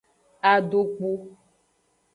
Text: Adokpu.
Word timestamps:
Adokpu. 0.51 1.11